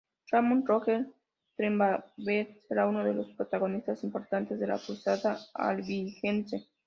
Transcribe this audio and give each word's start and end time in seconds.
Ramón 0.31 0.65
Roger 0.65 1.05
Trencavel 1.55 2.57
será 2.67 2.87
uno 2.87 3.03
de 3.03 3.13
los 3.13 3.29
protagonistas 3.33 4.03
importantes 4.03 4.59
de 4.59 4.65
la 4.65 4.79
cruzada 4.79 5.37
Albigense. 5.53 6.65